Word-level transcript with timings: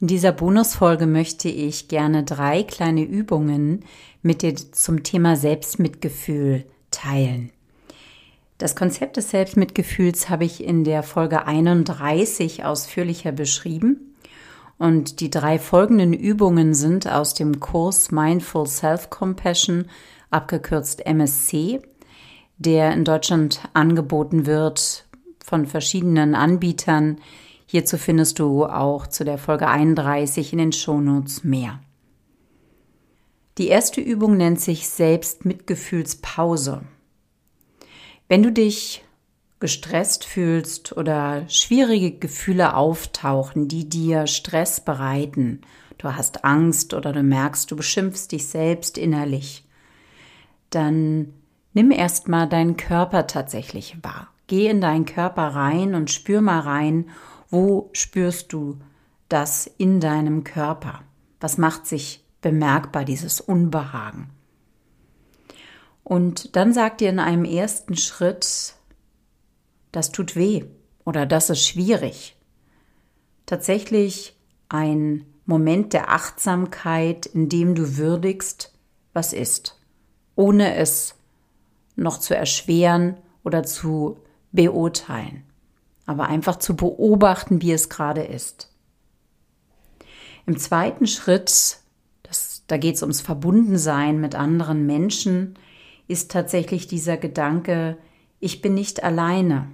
In 0.00 0.06
dieser 0.06 0.30
Bonusfolge 0.30 1.06
möchte 1.06 1.48
ich 1.48 1.88
gerne 1.88 2.22
drei 2.22 2.62
kleine 2.62 3.02
Übungen 3.02 3.84
mit 4.22 4.42
dir 4.42 4.54
zum 4.54 5.02
Thema 5.02 5.34
Selbstmitgefühl 5.34 6.64
teilen. 6.92 7.50
Das 8.58 8.76
Konzept 8.76 9.16
des 9.16 9.30
Selbstmitgefühls 9.30 10.28
habe 10.28 10.44
ich 10.44 10.62
in 10.62 10.84
der 10.84 11.02
Folge 11.02 11.46
31 11.46 12.64
ausführlicher 12.64 13.32
beschrieben. 13.32 14.14
Und 14.78 15.18
die 15.18 15.30
drei 15.30 15.58
folgenden 15.58 16.12
Übungen 16.12 16.74
sind 16.74 17.10
aus 17.10 17.34
dem 17.34 17.58
Kurs 17.58 18.12
Mindful 18.12 18.66
Self-Compassion, 18.66 19.86
abgekürzt 20.30 21.04
MSC, 21.06 21.80
der 22.58 22.92
in 22.92 23.04
Deutschland 23.04 23.62
angeboten 23.74 24.46
wird 24.46 25.06
von 25.44 25.66
verschiedenen 25.66 26.36
Anbietern, 26.36 27.18
Hierzu 27.70 27.98
findest 27.98 28.38
du 28.38 28.64
auch 28.64 29.06
zu 29.06 29.26
der 29.26 29.36
Folge 29.36 29.68
31 29.68 30.54
in 30.54 30.58
den 30.58 30.72
Shownotes 30.72 31.44
mehr. 31.44 31.80
Die 33.58 33.68
erste 33.68 34.00
Übung 34.00 34.38
nennt 34.38 34.58
sich 34.58 34.88
Selbstmitgefühlspause. 34.88 36.80
Wenn 38.26 38.42
du 38.42 38.52
dich 38.52 39.04
gestresst 39.60 40.24
fühlst 40.24 40.96
oder 40.96 41.46
schwierige 41.50 42.12
Gefühle 42.12 42.74
auftauchen, 42.74 43.68
die 43.68 43.86
dir 43.86 44.26
Stress 44.26 44.80
bereiten, 44.80 45.60
du 45.98 46.16
hast 46.16 46.46
Angst 46.46 46.94
oder 46.94 47.12
du 47.12 47.22
merkst, 47.22 47.70
du 47.70 47.76
beschimpfst 47.76 48.28
dich 48.32 48.46
selbst 48.46 48.96
innerlich, 48.96 49.68
dann 50.70 51.34
nimm 51.74 51.90
erstmal 51.90 52.48
deinen 52.48 52.78
Körper 52.78 53.26
tatsächlich 53.26 53.98
wahr. 54.02 54.28
Geh 54.46 54.68
in 54.68 54.80
deinen 54.80 55.04
Körper 55.04 55.48
rein 55.48 55.94
und 55.94 56.10
spür 56.10 56.40
mal 56.40 56.60
rein, 56.60 57.10
wo 57.50 57.90
spürst 57.92 58.52
du 58.52 58.78
das 59.28 59.66
in 59.78 60.00
deinem 60.00 60.44
Körper? 60.44 61.02
Was 61.40 61.58
macht 61.58 61.86
sich 61.86 62.24
bemerkbar, 62.40 63.04
dieses 63.04 63.40
Unbehagen? 63.40 64.30
Und 66.04 66.56
dann 66.56 66.72
sagt 66.72 67.00
dir 67.00 67.10
in 67.10 67.18
einem 67.18 67.44
ersten 67.44 67.96
Schritt, 67.96 68.74
das 69.92 70.10
tut 70.10 70.36
weh 70.36 70.64
oder 71.04 71.26
das 71.26 71.50
ist 71.50 71.66
schwierig. 71.66 72.36
Tatsächlich 73.46 74.36
ein 74.68 75.24
Moment 75.46 75.92
der 75.92 76.10
Achtsamkeit, 76.10 77.26
in 77.26 77.48
dem 77.48 77.74
du 77.74 77.96
würdigst, 77.96 78.74
was 79.14 79.32
ist, 79.32 79.80
ohne 80.34 80.74
es 80.74 81.14
noch 81.96 82.18
zu 82.18 82.36
erschweren 82.36 83.16
oder 83.42 83.62
zu 83.62 84.18
beurteilen 84.52 85.47
aber 86.08 86.26
einfach 86.26 86.56
zu 86.56 86.74
beobachten, 86.74 87.60
wie 87.60 87.70
es 87.70 87.90
gerade 87.90 88.22
ist. 88.22 88.72
Im 90.46 90.56
zweiten 90.56 91.06
Schritt, 91.06 91.80
das, 92.22 92.64
da 92.66 92.78
geht 92.78 92.94
es 92.94 93.02
ums 93.02 93.20
Verbundensein 93.20 94.18
mit 94.18 94.34
anderen 94.34 94.86
Menschen, 94.86 95.58
ist 96.06 96.30
tatsächlich 96.30 96.86
dieser 96.86 97.18
Gedanke, 97.18 97.98
ich 98.40 98.62
bin 98.62 98.72
nicht 98.72 99.04
alleine. 99.04 99.68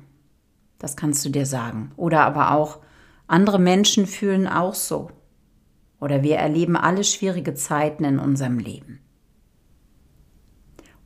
Das 0.80 0.96
kannst 0.96 1.24
du 1.24 1.30
dir 1.30 1.46
sagen. 1.46 1.92
Oder 1.96 2.22
aber 2.22 2.50
auch, 2.50 2.80
andere 3.28 3.60
Menschen 3.60 4.04
fühlen 4.04 4.48
auch 4.48 4.74
so. 4.74 5.12
Oder 6.00 6.24
wir 6.24 6.38
erleben 6.38 6.76
alle 6.76 7.04
schwierige 7.04 7.54
Zeiten 7.54 8.02
in 8.02 8.18
unserem 8.18 8.58
Leben. 8.58 8.98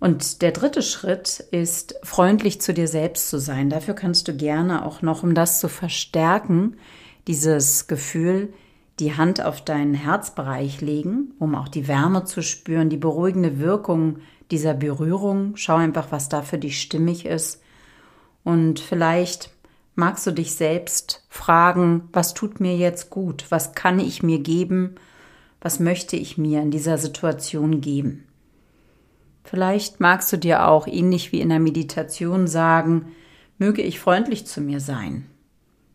Und 0.00 0.42
der 0.42 0.52
dritte 0.52 0.82
Schritt 0.82 1.44
ist, 1.50 1.96
freundlich 2.02 2.60
zu 2.60 2.72
dir 2.72 2.86
selbst 2.86 3.28
zu 3.30 3.38
sein. 3.41 3.68
Dafür 3.68 3.94
kannst 3.94 4.28
du 4.28 4.36
gerne 4.36 4.84
auch 4.84 5.02
noch, 5.02 5.22
um 5.22 5.34
das 5.34 5.58
zu 5.58 5.68
verstärken, 5.68 6.77
dieses 7.27 7.88
Gefühl, 7.88 8.52
die 9.00 9.16
Hand 9.16 9.44
auf 9.44 9.64
deinen 9.64 9.94
Herzbereich 9.94 10.80
legen, 10.80 11.34
um 11.38 11.54
auch 11.54 11.69
die 11.69 11.88
Wärme 11.88 12.24
zu 12.24 12.42
spüren, 12.42 12.91
die 12.91 12.96
beruhigende 12.96 13.58
Wirkung 13.58 14.19
dieser 14.50 14.74
Berührung. 14.74 15.56
Schau 15.56 15.76
einfach, 15.76 16.10
was 16.10 16.28
da 16.28 16.42
für 16.42 16.58
dich 16.58 16.80
stimmig 16.80 17.26
ist. 17.26 17.60
Und 18.44 18.81
vielleicht 18.81 19.50
magst 19.94 20.26
du 20.26 20.31
dich 20.31 20.54
selbst 20.54 21.25
fragen, 21.28 22.08
was 22.12 22.34
tut 22.34 22.60
mir 22.60 22.76
jetzt 22.76 23.10
gut? 23.10 23.47
Was 23.50 23.75
kann 23.75 23.98
ich 23.98 24.22
mir 24.22 24.38
geben? 24.38 24.94
Was 25.60 25.81
möchte 25.81 26.16
ich 26.16 26.38
mir 26.38 26.62
in 26.62 26.70
dieser 26.70 26.98
Situation 26.98 27.81
geben? 27.81 28.28
Vielleicht 29.48 29.98
magst 29.98 30.31
du 30.31 30.36
dir 30.36 30.66
auch 30.69 30.86
ähnlich 30.86 31.32
wie 31.32 31.41
in 31.41 31.48
der 31.48 31.59
Meditation 31.59 32.47
sagen, 32.47 33.12
möge 33.56 33.81
ich 33.81 33.98
freundlich 33.98 34.47
zu 34.47 34.60
mir 34.60 34.78
sein, 34.78 35.25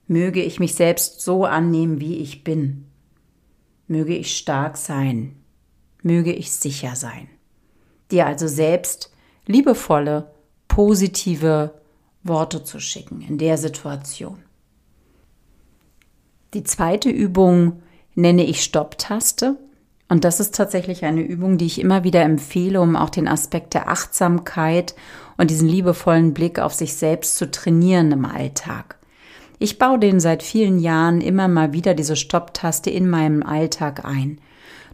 möge 0.08 0.42
ich 0.42 0.60
mich 0.60 0.74
selbst 0.74 1.22
so 1.22 1.46
annehmen, 1.46 2.00
wie 2.00 2.18
ich 2.18 2.44
bin, 2.44 2.86
möge 3.88 4.16
ich 4.16 4.36
stark 4.36 4.76
sein, 4.76 5.36
möge 6.02 6.34
ich 6.34 6.52
sicher 6.52 6.96
sein. 6.96 7.30
Dir 8.10 8.26
also 8.26 8.48
selbst 8.48 9.12
liebevolle, 9.46 10.32
positive 10.68 11.80
Worte 12.24 12.64
zu 12.64 12.80
schicken 12.80 13.22
in 13.22 13.38
der 13.38 13.60
Situation. 13.60 14.40
Die 16.56 16.64
zweite 16.64 17.12
Übung 17.12 17.84
nenne 18.16 18.46
ich 18.46 18.64
Stopptaste. 18.64 19.60
Und 20.14 20.26
das 20.26 20.40
ist 20.40 20.54
tatsächlich 20.54 21.06
eine 21.06 21.24
Übung, 21.24 21.58
die 21.58 21.66
ich 21.66 21.82
immer 21.82 22.04
wieder 22.04 22.22
empfehle, 22.22 22.80
um 22.80 22.96
auch 22.96 23.10
den 23.10 23.28
Aspekt 23.28 23.74
der 23.74 23.90
Achtsamkeit 23.90 24.94
und 25.38 25.50
diesen 25.50 25.68
liebevollen 25.68 26.36
Blick 26.36 26.60
auf 26.60 26.72
sich 26.76 26.94
selbst 26.94 27.36
zu 27.36 27.50
trainieren 27.50 28.12
im 28.12 28.24
Alltag. 28.24 29.00
Ich 29.58 29.80
baue 29.80 29.98
den 29.98 30.20
seit 30.20 30.44
vielen 30.44 30.78
Jahren 30.78 31.20
immer 31.20 31.48
mal 31.48 31.74
wieder 31.74 31.96
diese 31.96 32.16
Stopptaste 32.16 32.92
in 32.92 33.10
meinem 33.10 33.42
Alltag 33.42 34.06
ein. 34.06 34.38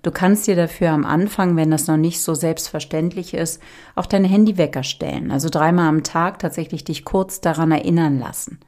Du 0.04 0.12
kannst 0.12 0.48
dir 0.48 0.56
dafür 0.56 0.92
am 0.92 1.06
Anfang, 1.06 1.58
wenn 1.58 1.70
das 1.70 1.88
noch 1.88 1.98
nicht 1.98 2.22
so 2.22 2.34
selbstverständlich 2.34 3.34
ist, 3.34 3.62
auch 3.96 4.06
deine 4.06 4.30
Handywecker 4.30 4.84
stellen. 4.84 5.32
Also 5.32 5.50
dreimal 5.50 5.90
am 5.90 6.04
Tag 6.04 6.40
tatsächlich 6.40 6.86
dich 6.86 7.04
kurz 7.04 7.42
daran 7.42 7.74
erinnern 7.74 8.20
lassen. 8.20 8.62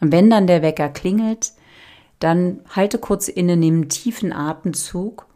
Und 0.00 0.12
wenn 0.12 0.30
dann 0.30 0.46
der 0.46 0.62
Wecker 0.62 0.88
klingelt, 0.88 1.50
dann 2.20 2.60
halte 2.76 2.98
kurz 2.98 3.26
inne, 3.26 3.56
nimm 3.56 3.74
einen 3.74 3.88
tiefen 3.88 4.32
Atemzug 4.32 5.26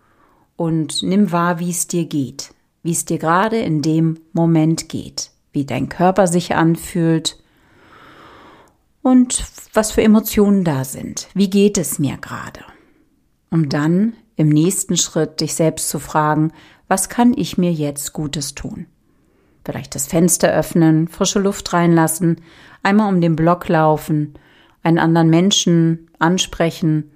und 0.57 1.03
nimm 1.03 1.33
wahr, 1.33 1.59
wie 1.59 1.71
es 1.71 1.87
dir 1.87 2.07
geht, 2.07 2.55
wie 2.83 2.93
es 2.93 3.05
dir 3.05 3.19
gerade 3.19 3.59
in 3.59 3.83
dem 3.83 4.21
Moment 4.33 4.89
geht, 4.89 5.31
wie 5.53 5.65
dein 5.65 5.89
Körper 5.89 6.27
sich 6.27 6.55
anfühlt 6.55 7.39
und 9.03 9.45
was 9.73 9.93
für 9.93 10.03
Emotionen 10.03 10.65
da 10.65 10.85
sind. 10.85 11.29
Wie 11.35 11.51
geht 11.51 11.79
es 11.79 11.99
mir 11.99 12.17
gerade? 12.17 12.61
Um 13.51 13.69
dann 13.69 14.15
im 14.37 14.49
nächsten 14.49 14.97
Schritt 14.97 15.41
dich 15.41 15.55
selbst 15.55 15.89
zu 15.89 15.99
fragen, 15.99 16.53
was 16.89 17.09
kann 17.09 17.35
ich 17.37 17.59
mir 17.59 17.73
jetzt 17.73 18.13
Gutes 18.13 18.55
tun? 18.55 18.87
Vielleicht 19.65 19.95
das 19.95 20.07
Fenster 20.07 20.53
öffnen, 20.53 21.09
frische 21.09 21.39
Luft 21.39 21.73
reinlassen, 21.73 22.43
einmal 22.83 23.13
um 23.13 23.21
den 23.21 23.37
Block 23.37 23.69
laufen, 23.69 24.35
einen 24.83 24.99
anderen 24.99 25.31
Menschen 25.31 26.11
ansprechen 26.19 27.11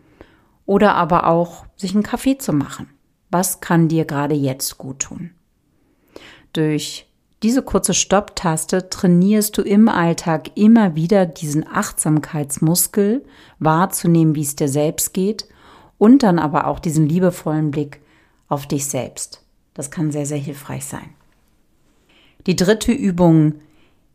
oder 0.65 0.95
aber 0.95 1.27
auch 1.27 1.67
sich 1.77 1.95
einen 1.95 2.03
Kaffee 2.03 2.39
zu 2.39 2.53
machen. 2.53 2.89
Was 3.31 3.61
kann 3.61 3.89
dir 3.89 4.05
gerade 4.05 4.35
jetzt 4.35 4.79
gut 4.79 5.01
tun? 5.01 5.31
Durch 6.53 7.07
diese 7.43 7.63
kurze 7.63 7.95
Stopptaste 7.95 8.89
trainierst 8.91 9.57
du 9.57 9.63
im 9.63 9.89
Alltag 9.89 10.57
immer 10.57 10.97
wieder 10.97 11.25
diesen 11.25 11.67
Achtsamkeitsmuskel 11.67 13.25
wahrzunehmen, 13.61 14.35
wie 14.35 14.43
es 14.43 14.57
dir 14.57 14.69
selbst 14.69 15.15
geht 15.15 15.47
und 15.99 16.23
dann 16.23 16.39
aber 16.39 16.67
auch 16.67 16.81
diesen 16.81 17.09
liebevollen 17.09 17.71
Blick 17.71 18.01
auf 18.49 18.67
dich 18.67 18.87
selbst. 18.87 19.45
Das 19.75 19.91
kann 19.91 20.11
sehr, 20.11 20.27
sehr 20.27 20.39
hilfreich 20.39 20.85
sein. 20.85 21.11
Die 22.47 22.57
dritte 22.57 22.93
Übung 22.93 23.55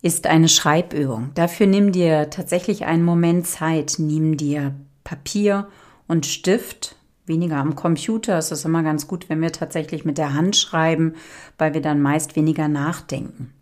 ist 0.01 0.27
eine 0.27 0.49
Schreibübung. 0.49 1.31
Dafür 1.35 1.67
nimm 1.67 1.93
dir 1.93 2.29
tatsächlich 2.29 2.85
einen 2.85 3.05
Moment 3.05 3.47
Zeit, 3.47 3.95
nimm 3.99 4.35
dir 4.35 4.75
Papier 5.05 5.69
und 6.07 6.25
Stift 6.25 6.97
weniger 7.25 7.57
am 7.57 7.75
Computer. 7.75 8.37
Es 8.37 8.51
ist 8.51 8.65
immer 8.65 8.83
ganz 8.83 9.07
gut, 9.07 9.29
wenn 9.29 9.41
wir 9.41 9.51
tatsächlich 9.51 10.05
mit 10.05 10.17
der 10.17 10.33
Hand 10.33 10.55
schreiben, 10.55 11.13
weil 11.57 11.73
wir 11.73 11.81
dann 11.81 12.01
meist 12.01 12.35
weniger 12.35 12.67
nachdenken. 12.67 13.53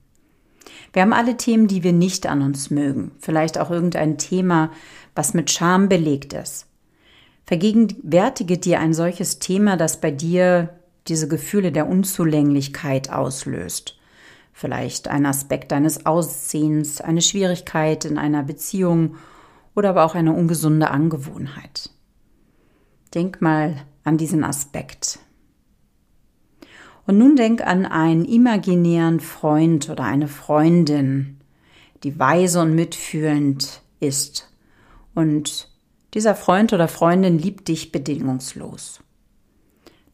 Wir 0.93 1.03
haben 1.03 1.13
alle 1.13 1.37
Themen, 1.37 1.67
die 1.67 1.83
wir 1.83 1.93
nicht 1.93 2.27
an 2.27 2.41
uns 2.41 2.69
mögen. 2.69 3.11
Vielleicht 3.19 3.57
auch 3.57 3.71
irgendein 3.71 4.17
Thema, 4.17 4.71
was 5.15 5.33
mit 5.33 5.49
Scham 5.49 5.89
belegt 5.89 6.33
ist. 6.33 6.67
Vergegenwärtige 7.45 8.57
dir 8.57 8.79
ein 8.79 8.93
solches 8.93 9.39
Thema, 9.39 9.77
das 9.77 9.99
bei 9.99 10.11
dir 10.11 10.69
diese 11.07 11.27
Gefühle 11.27 11.71
der 11.71 11.87
Unzulänglichkeit 11.87 13.11
auslöst. 13.11 13.97
Vielleicht 14.53 15.07
ein 15.07 15.25
Aspekt 15.25 15.71
deines 15.71 16.05
Aussehens, 16.05 17.01
eine 17.01 17.21
Schwierigkeit 17.21 18.05
in 18.05 18.17
einer 18.17 18.43
Beziehung 18.43 19.15
oder 19.75 19.89
aber 19.89 20.05
auch 20.05 20.15
eine 20.15 20.33
ungesunde 20.33 20.91
Angewohnheit. 20.91 21.89
Denk 23.13 23.41
mal 23.41 23.75
an 24.03 24.17
diesen 24.17 24.43
Aspekt. 24.43 25.19
Und 27.05 27.17
nun 27.17 27.35
denk 27.35 27.61
an 27.61 27.85
einen 27.85 28.25
imaginären 28.25 29.19
Freund 29.19 29.89
oder 29.89 30.03
eine 30.03 30.27
Freundin, 30.27 31.39
die 32.03 32.17
weise 32.19 32.61
und 32.61 32.75
mitfühlend 32.75 33.81
ist 33.99 34.51
und 35.13 35.69
Dieser 36.13 36.35
Freund 36.35 36.73
oder 36.73 36.89
Freundin 36.89 37.39
liebt 37.39 37.69
dich 37.69 37.93
bedingungslos. 37.93 38.99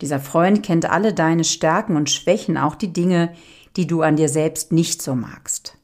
Dieser 0.01 0.19
Freund 0.19 0.61
kennt 0.61 0.87
alle 0.87 1.11
deine 1.11 1.43
Stärken 1.43 1.95
und 1.95 2.11
Schwächen, 2.11 2.55
auch 2.55 2.75
die 2.75 2.93
Dinge, 2.93 3.33
die 3.75 3.87
du 3.87 4.03
an 4.03 4.15
dir 4.15 4.29
selbst 4.29 4.71
nicht 4.71 5.01
so 5.01 5.15
magst. 5.15 5.75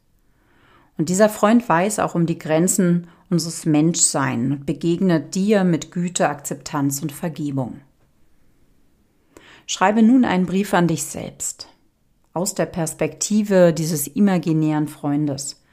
Und 1.00 1.09
dieser 1.09 1.30
Freund 1.30 1.68
weiß 1.68 1.98
auch 1.98 2.13
um 2.13 2.27
die 2.27 2.38
Grenzen 2.38 3.07
unseres 3.33 3.65
Menschseins 3.65 4.51
und 4.51 4.65
begegnet 4.65 5.33
dir 5.33 5.63
mit 5.63 5.91
Güte, 5.91 6.30
Akzeptanz 6.30 7.01
und 7.01 7.12
Vergebung. 7.12 7.81
Schreibe 9.65 10.03
nun 10.03 10.24
einen 10.24 10.45
Brief 10.45 10.74
an 10.74 10.88
dich 10.88 11.03
selbst 11.03 11.68
aus 12.33 12.53
der 12.53 12.65
Perspektive 12.65 13.74
dieses 13.74 14.07
imaginären 14.07 14.88
Freundes 14.88 15.63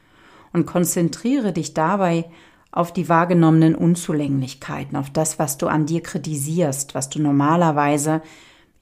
und 0.53 0.67
konzentriere 0.67 1.53
dich 1.53 1.75
dabei 1.75 2.31
auf 2.73 2.93
die 2.93 3.09
wahrgenommenen 3.09 3.75
Unzulänglichkeiten, 3.75 4.97
auf 4.97 5.11
das, 5.11 5.39
was 5.39 5.59
du 5.59 5.67
an 5.67 5.87
dir 5.87 6.03
kritisierst, 6.03 6.95
was 6.95 7.11
du 7.11 7.21
normalerweise 7.21 8.23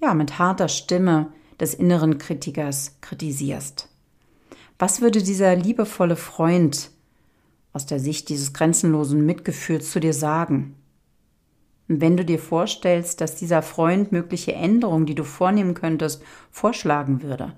ja 0.01 0.15
mit 0.15 0.39
harter 0.39 0.69
Stimme 0.69 1.33
des 1.59 1.75
inneren 1.75 2.19
Kritikers 2.19 2.97
kritisierst. 3.01 3.89
Was 4.79 5.01
würde 5.01 5.23
dieser 5.23 5.57
liebevolle 5.57 6.17
Freund 6.17 6.91
aus 7.73 7.87
der 7.87 8.01
Sicht 8.01 8.29
dieses 8.29 8.53
grenzenlosen 8.53 9.25
Mitgefühls 9.25 9.91
zu 9.91 10.01
dir 10.01 10.13
sagen? 10.13 10.75
Und 11.89 12.01
wenn 12.01 12.17
du 12.17 12.25
dir 12.25 12.39
vorstellst, 12.39 13.21
dass 13.21 13.37
dieser 13.37 13.63
Freund 13.63 14.13
mögliche 14.13 14.53
Änderungen, 14.53 15.07
die 15.07 15.15
du 15.15 15.25
vornehmen 15.25 15.75
könntest, 15.75 16.23
vorschlagen 16.51 17.23
würde, 17.23 17.55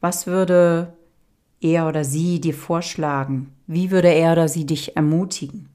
was 0.00 0.26
würde 0.26 0.96
er 1.60 1.88
oder 1.88 2.04
sie 2.04 2.40
dir 2.40 2.54
vorschlagen? 2.54 3.52
Wie 3.66 3.90
würde 3.90 4.08
er 4.08 4.32
oder 4.32 4.48
sie 4.48 4.64
dich 4.64 4.96
ermutigen? 4.96 5.68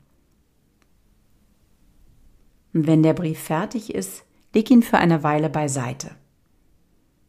Und 2.73 2.87
wenn 2.87 3.03
der 3.03 3.13
Brief 3.13 3.39
fertig 3.39 3.93
ist, 3.93 4.23
leg 4.53 4.71
ihn 4.71 4.81
für 4.81 4.97
eine 4.97 5.23
Weile 5.23 5.49
beiseite. 5.49 6.11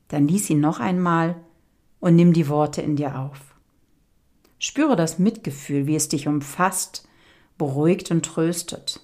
Dann 0.08 0.28
lies 0.28 0.48
ihn 0.50 0.60
noch 0.60 0.80
einmal 0.80 1.36
und 2.00 2.14
nimm 2.14 2.32
die 2.32 2.48
Worte 2.48 2.80
in 2.80 2.96
dir 2.96 3.18
auf. 3.18 3.53
Spüre 4.64 4.96
das 4.96 5.18
Mitgefühl, 5.18 5.86
wie 5.86 5.94
es 5.94 6.08
dich 6.08 6.26
umfasst, 6.26 7.06
beruhigt 7.58 8.10
und 8.10 8.24
tröstet. 8.24 9.02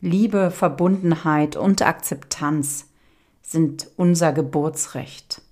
Liebe, 0.00 0.50
Verbundenheit 0.50 1.54
und 1.54 1.80
Akzeptanz 1.80 2.90
sind 3.40 3.88
unser 3.96 4.32
Geburtsrecht. 4.32 5.42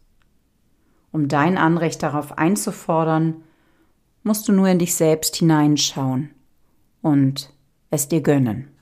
Um 1.13 1.29
dein 1.29 1.57
Anrecht 1.57 2.03
darauf 2.03 2.37
einzufordern, 2.37 3.45
musst 4.25 4.49
du 4.49 4.53
nur 4.53 4.67
in 4.67 4.81
dich 4.81 4.97
selbst 4.97 5.37
hineinschauen 5.37 6.31
und 7.01 7.55
es 7.91 8.09
dir 8.09 8.23
gönnen. 8.23 8.75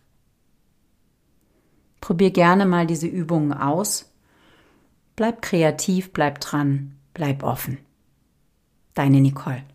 Probier 2.01 2.31
gerne 2.31 2.65
mal 2.65 2.87
diese 2.87 3.07
Übungen 3.07 3.53
aus. 3.53 4.11
Bleib 5.17 5.43
kreativ, 5.43 6.15
bleib 6.15 6.41
dran, 6.41 6.97
bleib 7.13 7.43
offen. 7.43 7.77
Deine 8.95 9.21
Nicole. 9.21 9.69